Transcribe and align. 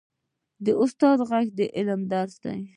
د 0.65 0.67
استاد 0.83 1.17
ږغ 1.29 1.45
د 1.57 1.59
علم 1.77 2.01
درس 2.11 2.33
دی. 2.43 2.59